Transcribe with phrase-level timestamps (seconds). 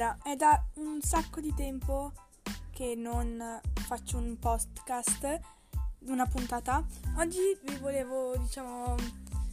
[0.00, 2.12] Allora, è da un sacco di tempo
[2.70, 5.40] che non faccio un podcast,
[6.06, 6.86] una puntata.
[7.16, 8.94] Oggi vi volevo, diciamo,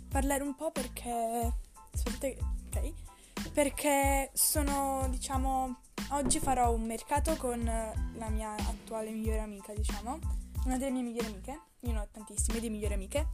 [0.07, 1.51] parlare un po' perché...
[1.91, 2.37] Aspettate,
[2.67, 3.49] ok.
[3.53, 5.79] Perché sono, diciamo,
[6.11, 10.19] oggi farò un mercato con la mia attuale migliore amica, diciamo.
[10.65, 11.59] Una delle mie migliori amiche.
[11.79, 13.29] Io ne ho tantissime di migliori amiche.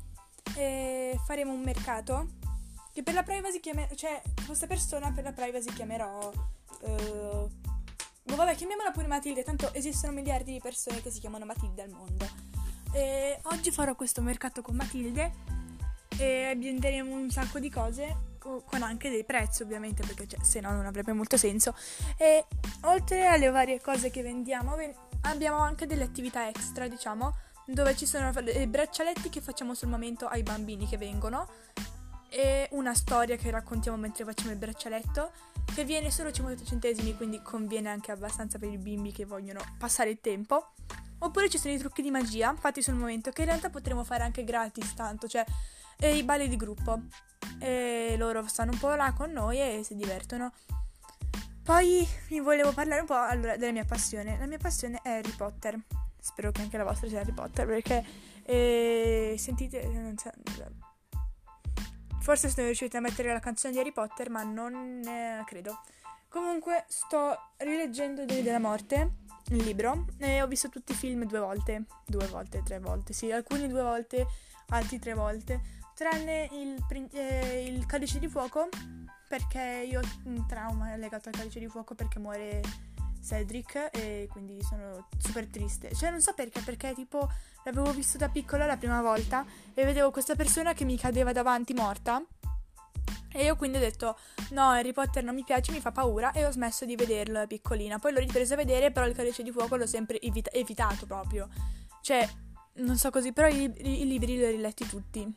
[0.55, 2.39] E faremo un mercato
[2.91, 3.93] che per la privacy chiamerò...
[3.95, 6.31] Cioè, questa persona per la privacy chiamerò
[6.81, 7.49] Uh,
[8.23, 11.89] ma vabbè, chiamiamola pure Matilde, tanto esistono miliardi di persone che si chiamano Matilde al
[11.89, 12.27] mondo.
[12.93, 15.31] E oggi farò questo mercato con Matilde
[16.17, 20.71] e ambienteremo un sacco di cose con anche dei prezzi ovviamente perché cioè, se no
[20.71, 21.75] non avrebbe molto senso
[22.17, 22.45] e
[22.81, 24.75] oltre alle varie cose che vendiamo
[25.21, 27.35] abbiamo anche delle attività extra diciamo
[27.65, 31.47] dove ci sono dei braccialetti che facciamo sul momento ai bambini che vengono
[32.33, 35.31] e una storia che raccontiamo mentre facciamo il braccialetto
[35.75, 40.09] che viene solo 50 centesimi quindi conviene anche abbastanza per i bimbi che vogliono passare
[40.11, 40.71] il tempo.
[41.19, 44.23] Oppure ci sono i trucchi di magia fatti sul momento che in realtà potremo fare
[44.23, 45.45] anche gratis tanto cioè
[45.99, 47.01] i balli di gruppo.
[47.59, 50.51] E loro stanno un po' là con noi e si divertono.
[51.63, 54.37] Poi vi volevo parlare un po' allora, della mia passione.
[54.39, 55.77] La mia passione è Harry Potter.
[56.19, 58.03] Spero che anche la vostra sia Harry Potter perché
[58.43, 59.81] eh, sentite
[62.21, 65.81] Forse sono riuscita a mettere la canzone di Harry Potter, ma non ne credo.
[66.29, 69.15] Comunque sto rileggendo Doni della Morte,
[69.47, 71.85] il libro, e ho visto tutti i film due volte.
[72.05, 74.27] Due volte, tre volte, sì, alcuni due volte,
[74.67, 75.79] altri tre volte.
[75.95, 78.69] Tranne il, eh, il Calice di Fuoco,
[79.27, 82.61] perché io ho un trauma legato al Calice di Fuoco perché muore
[83.21, 85.93] Cedric e quindi sono super triste.
[85.93, 87.29] Cioè non so perché, perché tipo
[87.63, 91.73] l'avevo visto da piccola la prima volta e vedevo questa persona che mi cadeva davanti
[91.73, 92.23] morta.
[93.33, 94.17] E io quindi ho detto
[94.49, 97.47] no, Harry Potter non mi piace, mi fa paura e ho smesso di vederlo da
[97.47, 97.97] piccolina.
[97.97, 101.47] Poi l'ho ripreso a vedere, però il calice di fuoco l'ho sempre evita- evitato proprio.
[102.01, 102.27] Cioè,
[102.73, 105.33] non so così, però i, i, i libri li ho riletti tutti.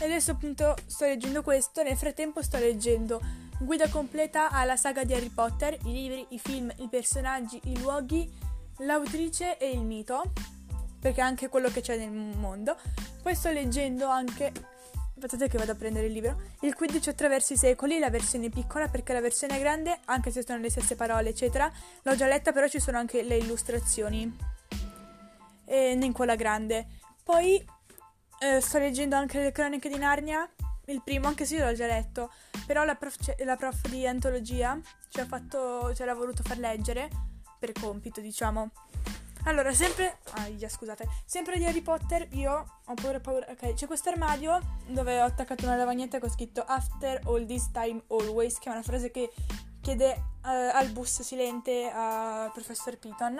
[0.00, 3.20] E adesso appunto sto leggendo questo, nel frattempo sto leggendo
[3.62, 8.28] Guida completa alla saga di Harry Potter, i libri, i film, i personaggi, i luoghi,
[8.78, 10.32] l'autrice e il mito,
[10.98, 12.76] perché è anche quello che c'è nel mondo.
[13.22, 14.52] Poi sto leggendo anche
[15.14, 16.40] aspettate che vado a prendere il libro.
[16.62, 20.58] Il Quidditch attraverso i secoli, la versione piccola perché la versione grande, anche se sono
[20.58, 21.70] le stesse parole, eccetera,
[22.02, 24.36] l'ho già letta, però ci sono anche le illustrazioni.
[25.64, 26.86] E in quella grande.
[27.22, 27.64] Poi
[28.40, 30.50] eh, sto leggendo anche le cronache di Narnia
[30.86, 32.32] il primo, anche se io l'ho già letto,
[32.66, 34.78] però la prof, la prof di antologia
[35.08, 37.08] ci ha fatto, ce l'ha voluto far leggere
[37.58, 38.70] per compito, diciamo.
[39.44, 40.18] Allora, sempre.
[40.34, 41.06] Ah, scusate.
[41.24, 43.46] Sempre di Harry Potter, io ho paura, paura.
[43.50, 48.02] Ok, c'è questo armadio dove ho attaccato una lavagnetta con scritto After all this time
[48.08, 49.32] always, che è una frase che
[49.80, 50.12] chiede
[50.44, 53.38] uh, al bus silente al professor Piton.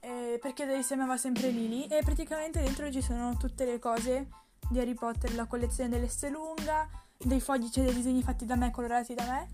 [0.00, 1.86] Eh, per chiedere se amava sempre Lily.
[1.86, 4.28] E praticamente dentro ci sono tutte le cose
[4.68, 6.88] di Harry Potter, la collezione dell'Estelunga,
[7.18, 9.48] dei fogli, cioè dei disegni fatti da me, colorati da me.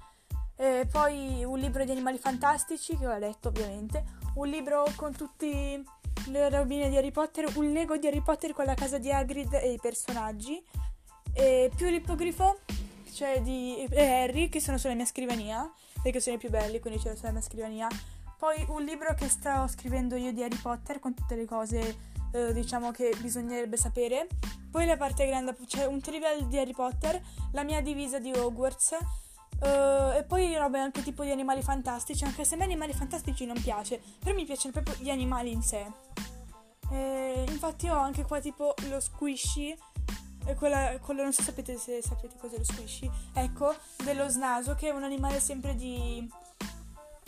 [0.56, 5.82] E poi un libro di animali fantastici che ho letto ovviamente, un libro con tutte
[6.26, 9.54] le robine di Harry Potter, un Lego di Harry Potter con la casa di Hagrid
[9.54, 10.62] e i personaggi,
[11.32, 12.60] e più l'ippogrifo,
[13.12, 15.70] cioè di Harry, che sono sulla mia scrivania,
[16.02, 17.88] perché sono i più belli, quindi ce l'ho sulla mia scrivania.
[18.42, 21.96] Poi un libro che sto scrivendo io di Harry Potter con tutte le cose
[22.32, 24.26] eh, diciamo che bisognerebbe sapere.
[24.68, 27.22] Poi la parte grande c'è un trivial di Harry Potter,
[27.52, 28.96] la mia divisa di Hogwarts.
[29.60, 33.46] Uh, e poi robe anche tipo di animali fantastici, anche se a me animali fantastici
[33.46, 35.86] non piace, però mi piacciono proprio gli animali in sé.
[36.90, 39.72] E infatti ho anche qua tipo lo squishy,
[40.56, 43.72] quella, quello non so sapete se sapete cos'è lo squishy, ecco,
[44.02, 46.28] dello snaso che è un animale sempre di,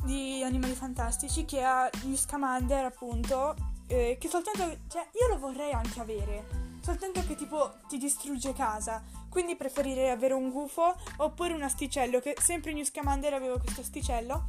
[0.05, 3.55] di animali fantastici che ha gli Scamander appunto
[3.87, 6.47] eh, che soltanto, cioè io lo vorrei anche avere,
[6.81, 12.35] soltanto che tipo ti distrugge casa, quindi preferirei avere un gufo oppure un asticello, che
[12.41, 14.49] sempre in Scamander avevo questo asticello,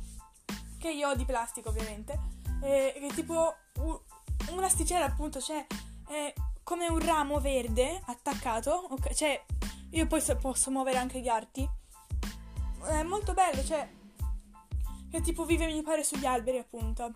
[0.78, 2.20] che io ho di plastica ovviamente,
[2.62, 4.00] eh, che tipo un,
[4.50, 5.66] un asticello appunto, cioè
[6.08, 6.34] è
[6.64, 9.44] come un ramo verde attaccato, okay, cioè
[9.92, 11.68] io poi posso muovere anche gli arti,
[12.88, 13.88] è molto bello, cioè
[15.16, 17.14] che tipo vive mi pare sugli alberi appunto.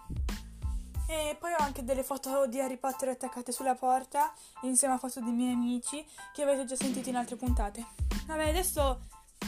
[1.06, 5.20] E poi ho anche delle foto di Harry Potter attaccate sulla porta insieme a foto
[5.20, 7.86] dei miei amici che avete già sentito in altre puntate.
[8.26, 9.02] Vabbè, adesso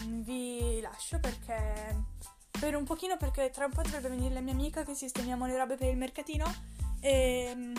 [0.05, 2.03] vi lascio perché
[2.59, 5.57] per un pochino perché tra un po' dovrebbe venire la mia amica che sistemiamo le
[5.57, 6.45] robe per il mercatino
[6.99, 7.73] e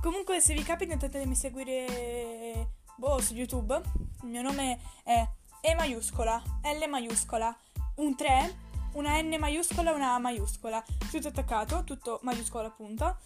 [0.00, 3.80] comunque se vi capita intentatemi seguire boh, su YouTube.
[4.22, 5.24] Il mio nome è
[5.60, 7.56] E maiuscola, L maiuscola,
[7.96, 8.61] un 3
[8.92, 13.18] una N maiuscola e una A maiuscola, tutto attaccato, tutto maiuscola appunto.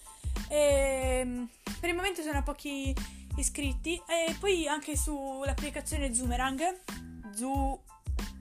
[0.49, 1.49] E ehm,
[1.81, 2.95] per il momento sono pochi
[3.37, 4.01] iscritti.
[4.07, 6.81] E poi anche sull'applicazione Zoomerang,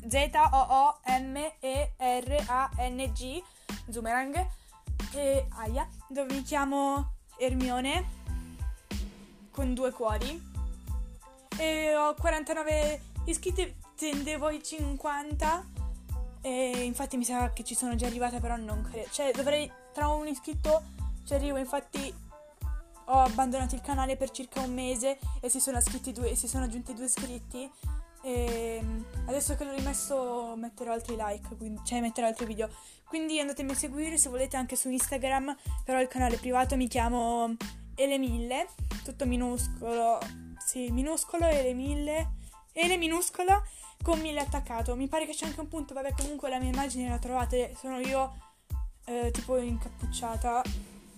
[0.07, 0.93] Z-O-O-M-E-R-A-N-G,
[3.89, 4.47] Zoomerang,
[5.13, 8.23] e Aya, dove mi chiamo Ermione
[9.51, 10.53] con due cuori.
[11.57, 15.74] E ho 49 iscritti, tendevo i 50
[16.45, 20.09] e infatti mi sa che ci sono già arrivata però non credo, cioè dovrei tra
[20.09, 20.83] un iscritto
[21.25, 22.13] ci arrivo, infatti
[23.05, 25.79] ho abbandonato il canale per circa un mese e si sono,
[26.13, 27.71] due, si sono aggiunti due iscritti.
[28.21, 28.83] E
[29.25, 32.69] adesso che l'ho rimesso metterò altri like, quindi, cioè metterò altri video.
[33.05, 37.55] Quindi andatemi a seguire se volete anche su Instagram, però il canale privato mi chiamo
[37.95, 38.65] Ele1000,
[39.03, 40.19] tutto minuscolo,
[40.57, 42.27] sì, minuscolo Ele1000,
[42.77, 43.63] Ele minuscolo
[44.03, 44.95] con 1000 attaccato.
[44.97, 47.99] Mi pare che c'è anche un punto, vabbè comunque la mia immagine la trovate, sono
[47.99, 48.35] io
[49.05, 50.61] eh, tipo incappucciata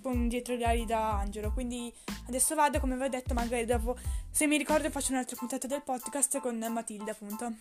[0.04, 1.52] con dietro gli ali da angelo.
[1.52, 1.92] Quindi
[2.28, 3.98] adesso vado, come vi ho detto, magari dopo,
[4.30, 7.54] se mi ricordo, faccio un'altra puntata del podcast con Matilda, appunto.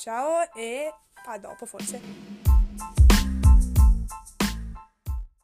[0.00, 0.92] Ciao e
[1.26, 3.05] a dopo, forse.